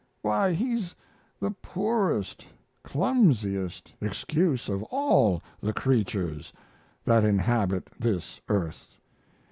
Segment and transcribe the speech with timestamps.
[0.23, 0.95] Why, he's
[1.39, 2.47] the poorest,
[2.83, 6.51] clumsiest excuse of all the creatures
[7.05, 8.97] that inhabit this earth.